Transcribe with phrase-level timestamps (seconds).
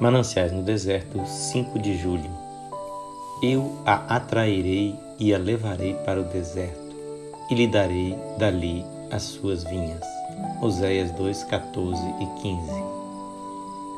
[0.00, 2.30] Mananciais no Deserto, 5 de julho.
[3.40, 6.96] Eu a atrairei e a levarei para o deserto,
[7.48, 10.02] e lhe darei dali as suas vinhas.
[10.60, 12.72] Oséias 2, 14 e 15.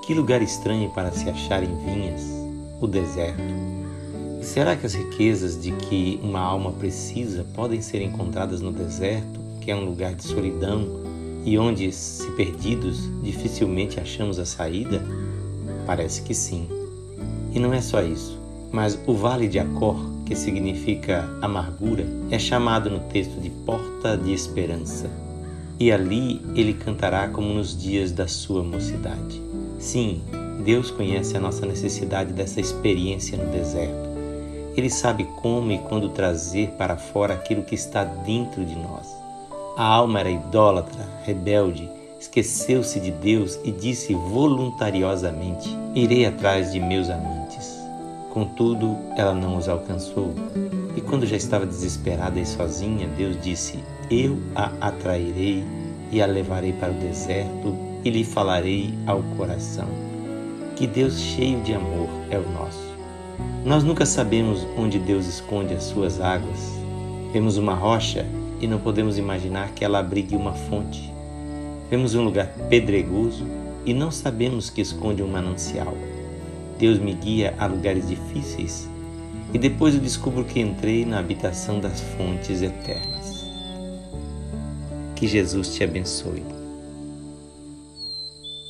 [0.05, 2.23] Que lugar estranho para se achar em vinhas,
[2.79, 3.43] o deserto.
[4.43, 9.71] Será que as riquezas de que uma alma precisa podem ser encontradas no deserto, que
[9.71, 10.87] é um lugar de solidão
[11.43, 15.03] e onde, se perdidos, dificilmente achamos a saída?
[15.87, 16.69] Parece que sim.
[17.53, 18.39] E não é só isso,
[18.73, 24.33] mas o Vale de Acor, que significa amargura, é chamado no texto de Porta de
[24.33, 25.09] Esperança.
[25.79, 29.41] E ali ele cantará como nos dias da sua mocidade.
[29.79, 30.23] Sim,
[30.65, 34.07] Deus conhece a nossa necessidade dessa experiência no deserto.
[34.77, 39.07] Ele sabe como e quando trazer para fora aquilo que está dentro de nós.
[39.77, 41.89] A alma era idólatra, rebelde,
[42.27, 47.77] esqueceu-se de Deus e disse voluntariosamente: Irei atrás de meus amantes.
[48.31, 50.35] Contudo, ela não os alcançou.
[50.95, 53.79] E quando já estava desesperada e sozinha, Deus disse:
[54.11, 55.65] Eu a atrairei
[56.11, 59.89] e a levarei para o deserto e lhe falarei ao coração.
[60.75, 62.87] Que Deus cheio de amor é o nosso.
[63.65, 66.77] Nós nunca sabemos onde Deus esconde as suas águas.
[67.33, 68.27] Vemos uma rocha
[68.61, 71.16] e não podemos imaginar que ela abrigue uma fonte.
[71.91, 73.47] Vemos um lugar pedregoso
[73.85, 75.97] e não sabemos que esconde um manancial.
[76.79, 78.89] Deus me guia a lugares difíceis
[79.55, 83.47] e depois eu descubro que entrei na habitação das fontes eternas.
[85.15, 86.56] Que Jesus te abençoe.